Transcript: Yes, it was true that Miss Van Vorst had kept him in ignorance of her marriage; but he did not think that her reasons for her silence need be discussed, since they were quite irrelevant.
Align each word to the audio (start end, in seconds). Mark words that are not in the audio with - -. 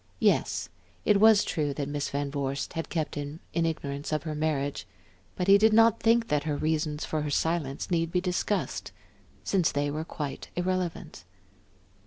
Yes, 0.19 0.67
it 1.05 1.19
was 1.19 1.43
true 1.43 1.75
that 1.75 1.87
Miss 1.87 2.09
Van 2.09 2.31
Vorst 2.31 2.73
had 2.73 2.89
kept 2.89 3.13
him 3.13 3.39
in 3.53 3.67
ignorance 3.67 4.11
of 4.11 4.23
her 4.23 4.33
marriage; 4.33 4.87
but 5.35 5.45
he 5.47 5.59
did 5.59 5.73
not 5.73 5.99
think 6.01 6.27
that 6.29 6.45
her 6.45 6.57
reasons 6.57 7.05
for 7.05 7.21
her 7.21 7.29
silence 7.29 7.91
need 7.91 8.11
be 8.11 8.19
discussed, 8.19 8.91
since 9.43 9.71
they 9.71 9.91
were 9.91 10.03
quite 10.03 10.49
irrelevant. 10.55 11.23